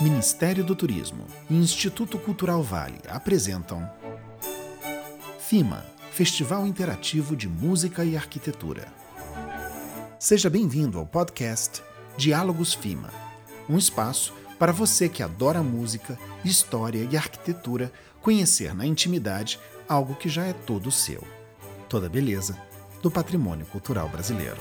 [0.00, 3.86] Ministério do Turismo e Instituto Cultural Vale apresentam
[5.38, 8.88] FIMA Festival Interativo de Música e Arquitetura.
[10.18, 11.82] Seja bem-vindo ao podcast
[12.16, 13.10] Diálogos FIMA,
[13.68, 17.92] um espaço para você que adora música, história e arquitetura
[18.22, 21.22] conhecer na intimidade algo que já é todo seu.
[21.90, 22.58] Toda beleza
[23.02, 24.56] do patrimônio cultural brasileiro.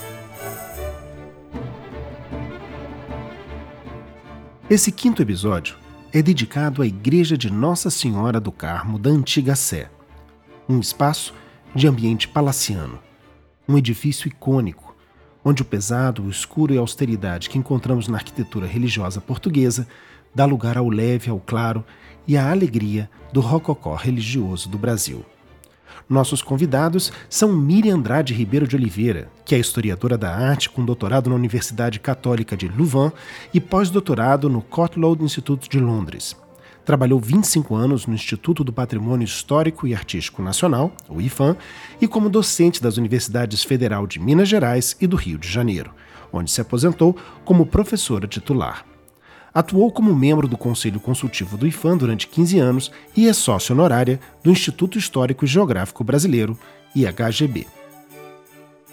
[4.70, 5.76] Esse quinto episódio
[6.14, 9.90] é dedicado à Igreja de Nossa Senhora do Carmo da Antiga Sé,
[10.70, 11.34] um espaço
[11.74, 13.00] de ambiente palaciano,
[13.68, 14.96] um edifício icônico,
[15.44, 19.88] onde o pesado, o escuro e a austeridade que encontramos na arquitetura religiosa portuguesa
[20.36, 21.84] dá lugar ao leve, ao claro
[22.28, 25.26] e à alegria do rococó religioso do Brasil.
[26.08, 31.30] Nossos convidados são Miriam Andrade Ribeiro de Oliveira, que é historiadora da arte com doutorado
[31.30, 33.12] na Universidade Católica de Louvain
[33.54, 36.36] e pós-doutorado no Cottlow Institute de Londres.
[36.86, 41.56] Trabalhou 25 anos no Instituto do Patrimônio Histórico e Artístico Nacional, o IFAM,
[42.02, 45.92] e como docente das Universidades Federal de Minas Gerais e do Rio de Janeiro,
[46.34, 48.86] onde se aposentou como professora titular.
[49.54, 54.20] Atuou como membro do Conselho Consultivo do IFAM durante 15 anos e é sócia honorária
[54.44, 56.58] do Instituto Histórico e Geográfico Brasileiro,
[56.96, 57.68] IHGB.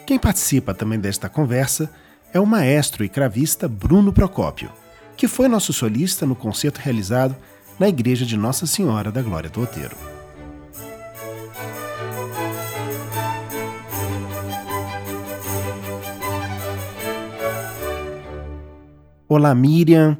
[0.07, 1.91] Quem participa também desta conversa
[2.33, 4.71] é o maestro e cravista Bruno Procópio,
[5.17, 7.37] que foi nosso solista no concerto realizado
[7.79, 9.97] na Igreja de Nossa Senhora da Glória do Outeiro.
[19.29, 20.17] Olá, Miriam.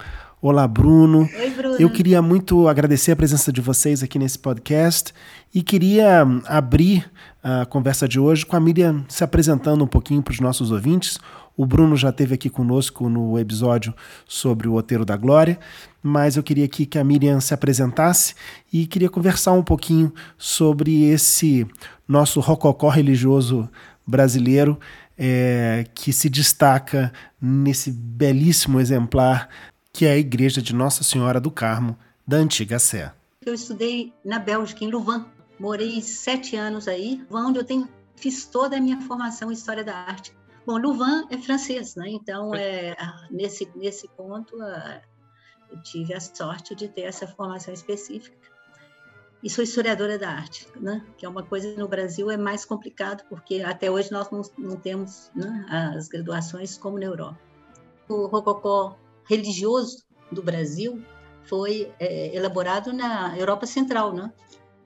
[0.49, 1.29] Olá, Bruno.
[1.41, 1.77] Oi, Bruno.
[1.77, 5.13] Eu queria muito agradecer a presença de vocês aqui nesse podcast
[5.53, 7.11] e queria hum, abrir
[7.43, 11.19] a conversa de hoje com a Miriam se apresentando um pouquinho para os nossos ouvintes.
[11.57, 13.93] O Bruno já esteve aqui conosco no episódio
[14.25, 15.59] sobre o Oteiro da Glória,
[16.01, 18.33] mas eu queria aqui que a Miriam se apresentasse
[18.73, 21.67] e queria conversar um pouquinho sobre esse
[22.07, 23.69] nosso rococó religioso
[24.07, 24.79] brasileiro
[25.19, 29.49] é, que se destaca nesse belíssimo exemplar
[29.97, 31.97] que é a igreja de Nossa Senhora do Carmo,
[32.27, 33.15] da antiga Sé.
[33.47, 35.25] Eu estudei na Bélgica, em Louvain.
[35.59, 39.97] Morei sete anos aí, onde eu tenho, fiz toda a minha formação em História da
[39.97, 40.37] Arte.
[40.67, 42.11] Bom, Louvain é francês, né?
[42.11, 42.95] Então, é,
[43.31, 44.55] nesse, nesse ponto,
[45.71, 48.37] eu tive a sorte de ter essa formação específica.
[49.43, 51.07] E sou historiadora da arte, né?
[51.17, 54.77] que é uma coisa no Brasil é mais complicado, porque até hoje nós não, não
[54.77, 55.65] temos né,
[55.95, 57.39] as graduações como na Europa.
[58.09, 61.03] O Rococó religioso do Brasil
[61.45, 64.33] foi é, elaborado na Europa Central, né?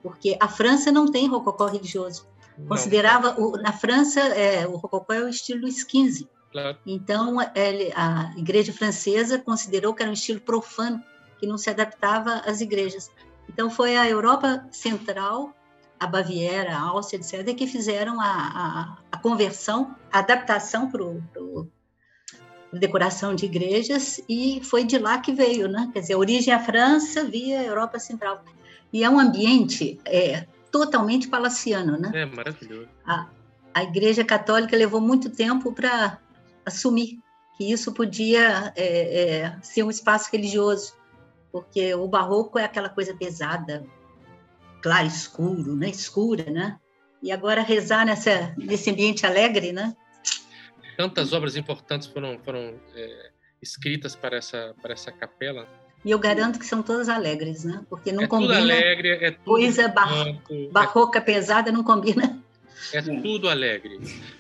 [0.03, 2.29] Porque a França não tem rococó religioso.
[2.69, 6.29] Considerava o, na França é, o rococó é o estilo Luís XV.
[6.53, 6.79] Claro.
[6.85, 11.03] Então a Igreja francesa considerou que era um estilo profano
[11.39, 13.11] que não se adaptava às igrejas.
[13.49, 15.55] Então foi a Europa Central,
[15.99, 21.69] a Baviera, a Áustria, etc., que fizeram a, a, a conversão, a adaptação para o
[22.79, 25.91] decoração de igrejas e foi de lá que veio, né?
[25.93, 28.45] Quer dizer, a origem é a França via Europa Central.
[28.93, 32.11] E é um ambiente é, totalmente palaciano, né?
[32.15, 32.89] É maravilhoso.
[33.05, 33.27] A,
[33.75, 36.19] a Igreja Católica levou muito tempo para
[36.65, 37.19] assumir
[37.57, 40.95] que isso podia é, é, ser um espaço religioso,
[41.53, 43.85] porque o barroco é aquela coisa pesada,
[44.81, 45.91] claro, escuro, né?
[45.91, 46.79] Escura, né?
[47.23, 49.95] E agora rezar nessa, nesse ambiente alegre, né?
[51.01, 53.31] Tantas obras importantes foram, foram é,
[53.63, 55.67] escritas para essa, para essa capela.
[56.05, 57.83] E eu garanto que são todas alegres, né?
[57.89, 58.55] Porque não é combina.
[58.55, 60.13] Tudo alegre, é tudo coisa bar
[60.71, 62.39] barroca é, pesada não combina.
[62.93, 63.99] É tudo alegre.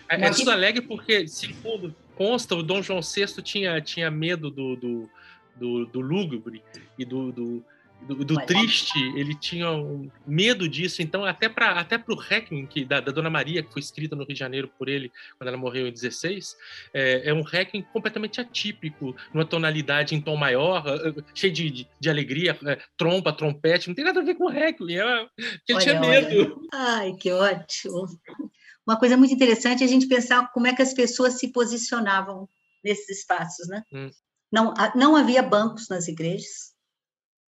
[0.09, 4.77] É, é tudo alegre porque, segundo consta, o Dom João VI tinha, tinha medo do,
[4.77, 5.11] do,
[5.57, 6.63] do, do lúgubre
[6.99, 7.65] e do, do
[8.03, 11.03] do, do triste, ele tinha um medo disso.
[11.03, 14.25] Então, até para até o Requiem que, da, da, Dona Maria, que foi escrita no
[14.25, 16.57] Rio de Janeiro por ele quando ela morreu em 16,
[16.93, 20.85] é, é um Requiem completamente atípico, numa tonalidade em tom maior,
[21.35, 24.51] cheio de, de, de alegria, é, trompa, trompete, não tem nada a ver com o
[24.51, 25.27] Requiem, é,
[25.69, 26.69] ele olha, tinha medo.
[26.73, 26.97] Olha.
[26.99, 28.07] Ai, que ótimo!
[28.87, 32.49] Uma coisa muito interessante é a gente pensar como é que as pessoas se posicionavam
[32.83, 33.85] nesses espaços, né?
[33.93, 34.11] Hum.
[34.53, 36.73] Não, não havia bancos nas igrejas,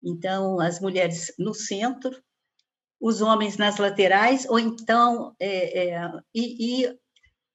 [0.05, 2.23] então, as mulheres no centro,
[3.01, 6.99] os homens nas laterais, ou então, é, é, e, e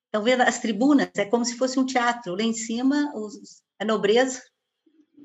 [0.07, 3.85] estão vendo as tribunas, é como se fosse um teatro, lá em cima os, a
[3.85, 4.43] nobreza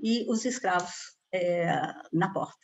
[0.03, 1.65] e os escravos é,
[2.13, 2.63] na porta.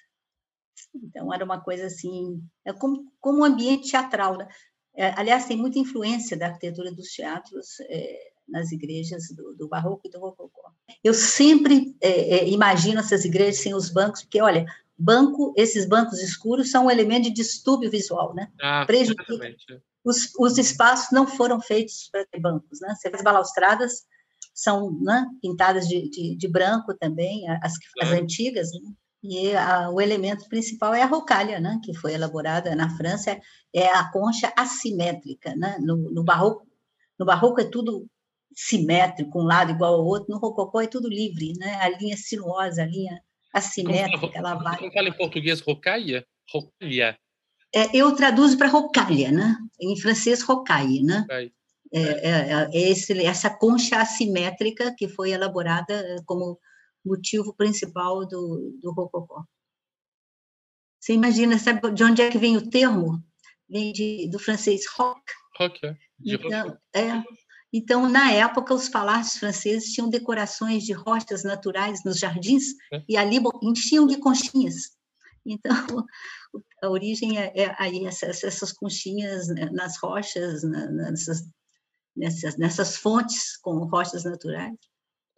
[0.94, 4.38] Então, era uma coisa assim, é como, como um ambiente teatral.
[4.38, 4.48] Né?
[4.94, 10.02] É, aliás, tem muita influência da arquitetura dos teatros é, nas igrejas do, do Barroco
[10.06, 10.72] e do Rococó.
[11.04, 14.66] Eu sempre é, é, imagino essas igrejas sem os bancos, porque, olha,
[14.98, 18.52] banco, esses bancos escuros são um elemento de distúrbio visual, né?
[18.62, 19.34] Ah, Prejudica.
[20.04, 22.94] Os, os espaços não foram feitos para ter bancos, né?
[22.96, 24.06] Você faz balaustradas,
[24.54, 28.92] são né, pintadas de, de, de, branco também, as, as antigas, né?
[29.24, 33.40] e a, o elemento principal é a rocalha, né, que foi elaborada na França,
[33.74, 36.66] é a concha assimétrica, né, no, no barroco,
[37.20, 38.08] no barroco é tudo
[38.54, 42.84] simétrico, um lado igual ao outro, no rococó é tudo livre, né, a linha sinuosa,
[42.84, 43.22] a linha
[43.54, 44.78] assimétrica, como, ela vai...
[44.78, 46.26] Como fala em português rocaille?
[46.50, 47.18] Rocalha?
[47.74, 51.26] É, eu traduzo para rocalha, né, em francês rocaille, né,
[51.94, 56.60] é, é, é esse, essa concha assimétrica que foi elaborada como
[57.06, 59.44] motivo principal do, do rococó.
[61.00, 63.24] Você imagina, sabe de onde é que vem o termo?
[63.68, 65.20] Vem de, do francês roc.
[65.58, 65.96] Roc, é.
[66.24, 67.24] Então, é.
[67.74, 73.04] Então, na época, os palácios franceses tinham decorações de rochas naturais nos jardins é.
[73.08, 74.92] e ali enchiam de conchinhas.
[75.46, 75.72] Então,
[76.84, 81.48] a origem é, é aí essas, essas, conchinhas né, nas rochas, nessas,
[82.16, 84.76] nessas, nessas fontes com rochas naturais.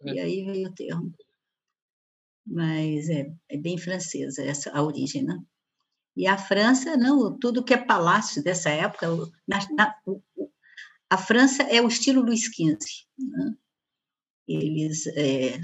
[0.02, 0.12] É.
[0.12, 1.14] E aí veio o termo
[2.46, 5.38] mas é, é bem francesa essa a origem, né?
[6.16, 9.08] E a França, não, tudo que é palácio dessa época,
[9.48, 9.94] na, na,
[11.14, 12.76] a França é o estilo Luís XV,
[13.16, 13.54] né?
[14.48, 15.60] eles é,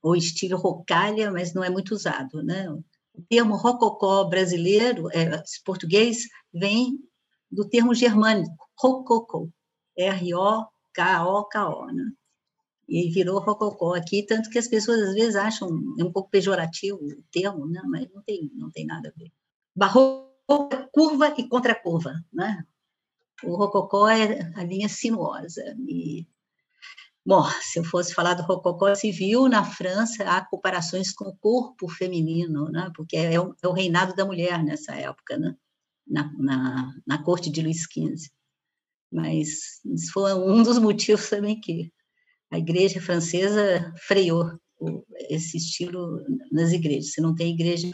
[0.00, 2.70] o estilo rocalha, mas não é muito usado, né?
[2.70, 2.84] O
[3.28, 7.00] termo rococó brasileiro, é, português, vem
[7.50, 9.48] do termo germânico, rococó,
[9.96, 12.12] R-O-K-O-K-O, né?
[12.88, 15.68] e virou rococó aqui, tanto que as pessoas às vezes acham
[15.98, 17.82] é um pouco pejorativo o termo, né?
[17.86, 19.32] mas não tem, não tem nada a ver.
[19.74, 22.64] Barroco é curva e contracurva, né?
[23.44, 25.62] O rococó é a linha sinuosa.
[25.88, 26.26] E,
[27.24, 31.88] bom, se eu fosse falar do rococó civil, na França há comparações com o corpo
[31.88, 32.90] feminino, né?
[32.94, 35.56] porque é o, é o reinado da mulher nessa época, né?
[36.06, 38.30] na, na, na corte de Luís XV.
[39.10, 41.92] Mas isso foi um dos motivos também que
[42.50, 44.58] a igreja francesa freou
[45.30, 47.12] esse estilo nas igrejas.
[47.12, 47.90] Você não tem igreja,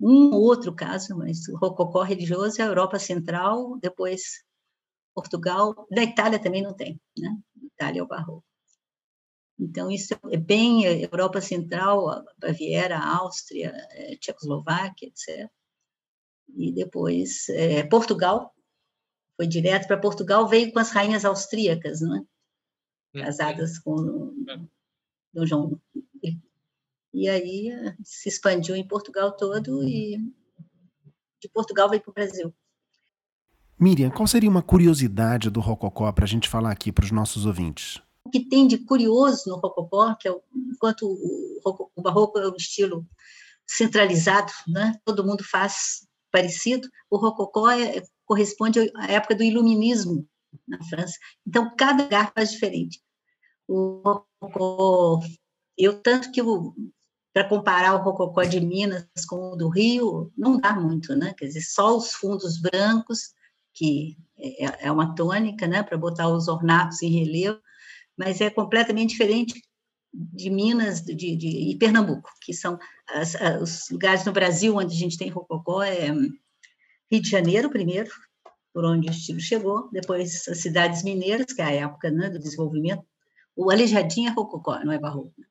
[0.00, 4.42] um ou outro caso, mas o rococó religioso é a Europa Central, depois
[5.14, 7.36] Portugal, da Itália também não tem, né?
[7.62, 8.44] Itália é o barroco.
[9.58, 15.50] Então, isso é bem Europa Central, Baviera, Áustria, é, Tchecoslováquia, etc.
[16.56, 18.54] E depois é, Portugal,
[19.36, 22.20] foi direto para Portugal, veio com as rainhas austríacas, não é?
[22.20, 23.22] Hum.
[23.22, 24.34] casadas com.
[25.32, 25.80] Dom João.
[27.12, 27.70] E aí
[28.04, 30.16] se expandiu em Portugal todo e
[31.40, 32.54] de Portugal veio para o Brasil.
[33.78, 37.46] Miriam, qual seria uma curiosidade do Rococó para a gente falar aqui para os nossos
[37.46, 38.00] ouvintes?
[38.24, 42.48] O que tem de curioso no Rococó, que é o, enquanto o, o Barroco é
[42.48, 43.06] um estilo
[43.66, 45.00] centralizado, né?
[45.04, 50.28] todo mundo faz parecido, o Rococó é, corresponde à época do Iluminismo,
[50.66, 51.18] na França.
[51.46, 53.00] Então, cada lugar faz diferente.
[53.66, 55.20] O rococó,
[55.76, 56.40] eu tanto que
[57.32, 61.32] para comparar o rococó de Minas com o do Rio, não dá muito, né?
[61.36, 63.32] Quer dizer, só os fundos brancos,
[63.72, 67.60] que é, é uma tônica, né, para botar os ornatos em relevo,
[68.16, 69.62] mas é completamente diferente
[70.12, 72.78] de Minas de, de, e Pernambuco, que são
[73.08, 78.10] as, os lugares no Brasil onde a gente tem rococó, é Rio de Janeiro primeiro,
[78.72, 82.38] por onde o estilo chegou, depois as cidades mineiras, que é a época né, do
[82.38, 83.04] desenvolvimento,
[83.54, 85.46] o Aleijadinho é rococó, não é barroco, né?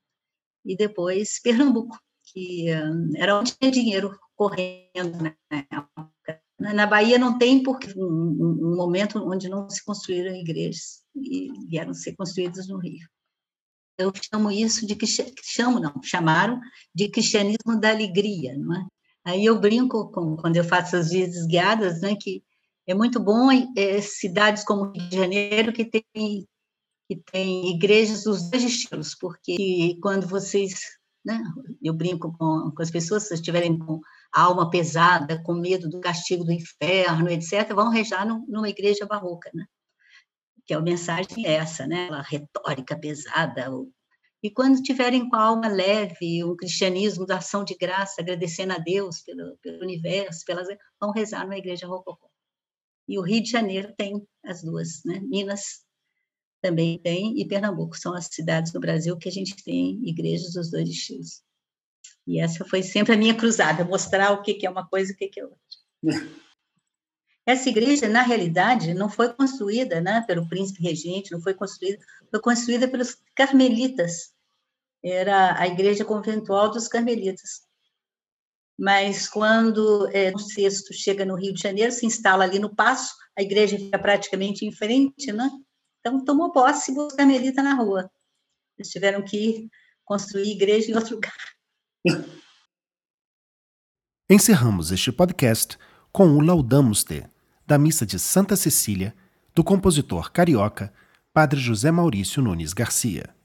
[0.70, 1.98] E depois Pernambuco,
[2.32, 6.42] que um, era onde tinha dinheiro correndo na época.
[6.60, 12.16] Na Bahia não tem porque um, momento onde não se construíram igrejas e vieram ser
[12.16, 13.08] construídas no Rio.
[13.98, 14.96] Eu chamo isso de
[15.42, 16.60] chamo não, chamaram
[16.94, 18.86] de cristianismo da alegria, não é?
[19.26, 22.44] Aí eu brinco com, quando eu faço as visitas guiadas, né, que
[22.88, 26.48] é muito bom é, cidades como Rio de Janeiro que tem
[27.10, 30.82] que tem igrejas dos dois estilos, porque quando vocês,
[31.26, 31.42] né,
[31.82, 34.00] eu brinco com, com as pessoas, se estiverem com
[34.32, 39.50] a alma pesada, com medo do castigo do inferno, etc., vão rezar numa igreja barroca,
[39.56, 39.66] né?
[40.68, 42.10] Que a mensagem é essa, né?
[42.12, 43.72] A retórica pesada.
[44.44, 48.78] E quando tiverem com a alma leve, um cristianismo da ação de graça, agradecendo a
[48.78, 50.68] Deus pelo, pelo universo, pelas,
[51.02, 52.30] vão rezar numa igreja rococó.
[53.08, 55.20] E o Rio de Janeiro tem as duas, né?
[55.22, 55.89] Minas
[56.62, 60.70] também tem, e Pernambuco são as cidades do Brasil que a gente tem igrejas dos
[60.70, 61.42] dois estilos.
[62.28, 65.18] E essa foi sempre a minha cruzada, mostrar o que é uma coisa e o
[65.18, 65.60] que é outra.
[67.50, 71.98] Essa igreja, na realidade, não foi construída né, pelo príncipe regente, não foi construída,
[72.30, 74.32] foi construída pelos carmelitas.
[75.04, 77.64] Era a igreja conventual dos carmelitas.
[78.78, 83.16] Mas quando é, o sexto chega no Rio de Janeiro, se instala ali no Passo,
[83.36, 85.50] a igreja fica praticamente em frente, né?
[86.00, 88.10] Então tomou posse os carmelitas na rua.
[88.78, 89.70] Eles tiveram que
[90.06, 91.36] construir igreja em outro lugar.
[94.30, 95.78] Encerramos este podcast
[96.12, 97.26] com o Laudamos Te,
[97.66, 99.16] da missa de Santa Cecília,
[99.54, 100.94] do compositor carioca
[101.34, 103.36] Padre José Maurício Nunes Garcia.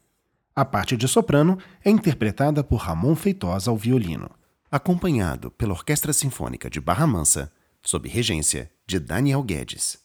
[0.54, 4.30] A parte de soprano é interpretada por Ramon Feitosa ao violino,
[4.70, 7.50] acompanhado pela Orquestra Sinfônica de Barra Mansa,
[7.82, 10.03] sob regência de Daniel Guedes.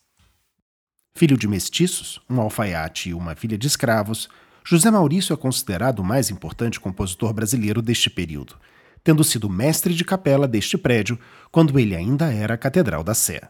[1.14, 4.30] Filho de mestiços, um alfaiate e uma filha de escravos,
[4.64, 8.56] José Maurício é considerado o mais importante compositor brasileiro deste período,
[9.04, 11.20] tendo sido mestre de capela deste prédio
[11.52, 13.42] quando ele ainda era a Catedral da Sé.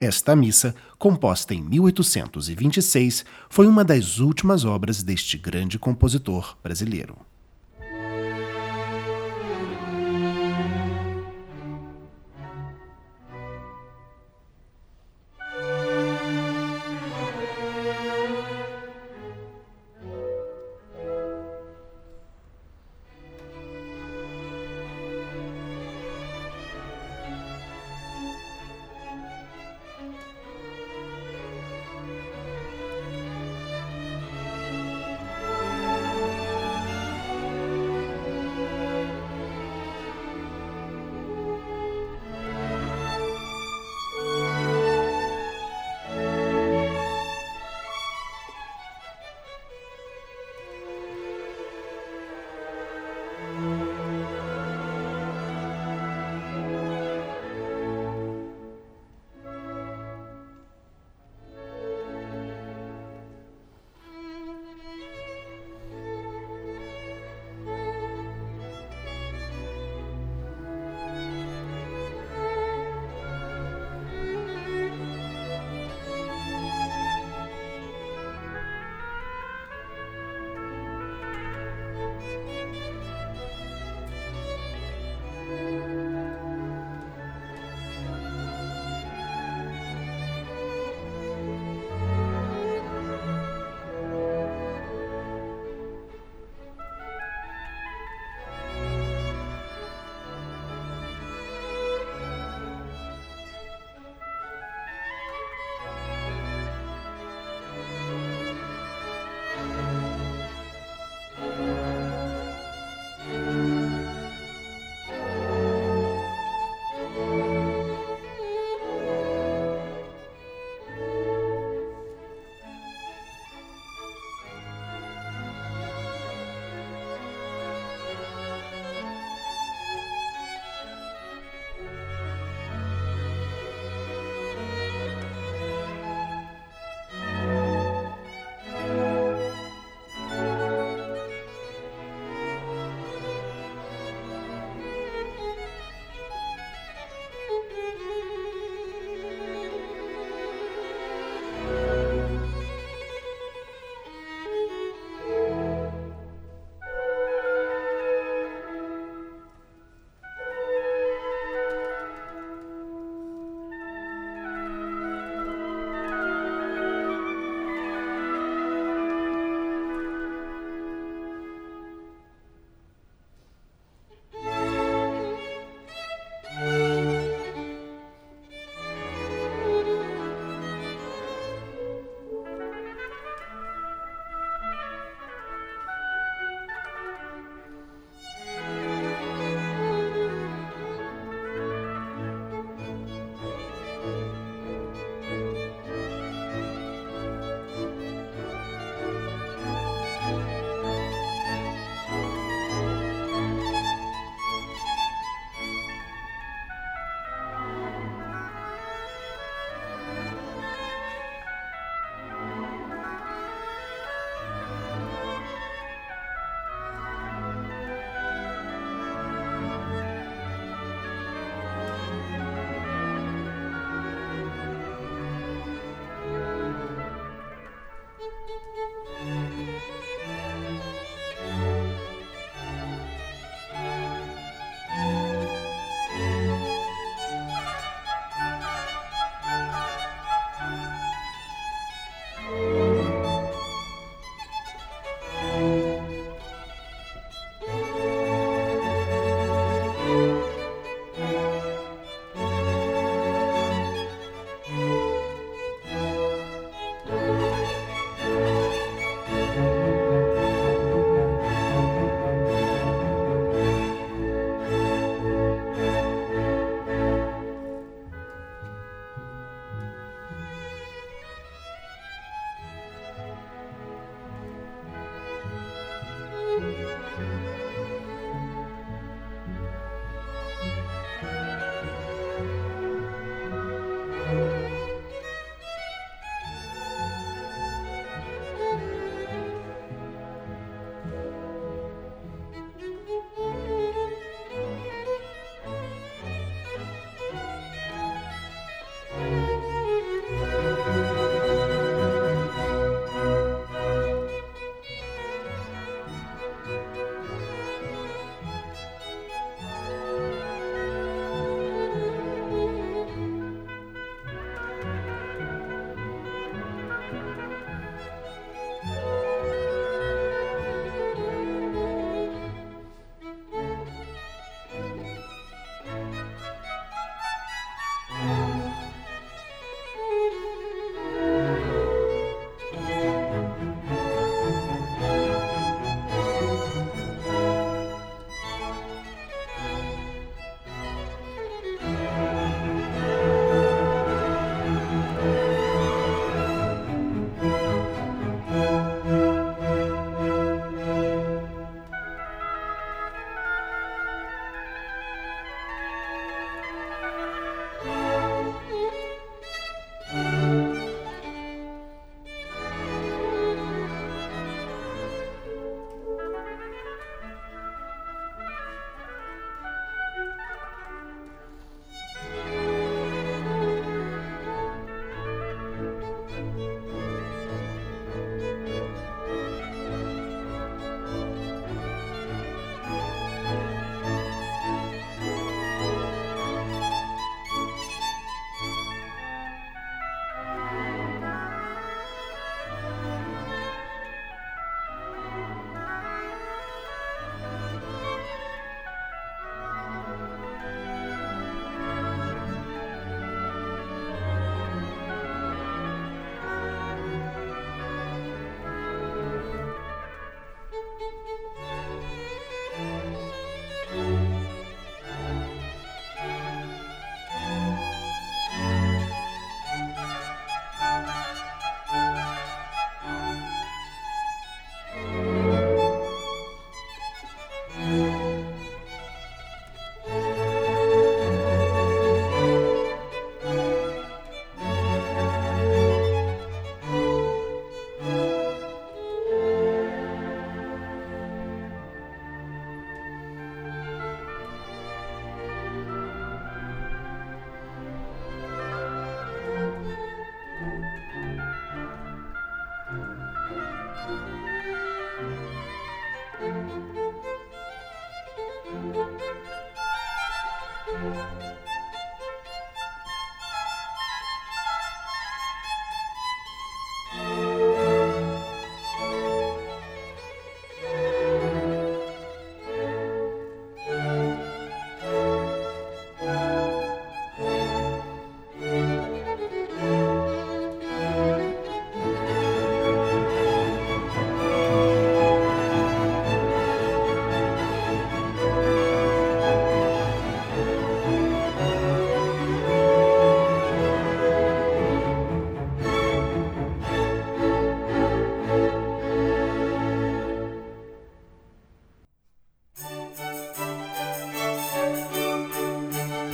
[0.00, 7.18] Esta missa, composta em 1826, foi uma das últimas obras deste grande compositor brasileiro.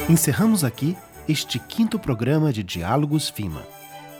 [0.09, 0.97] Encerramos aqui
[1.29, 3.67] este quinto programa de Diálogos FIMA.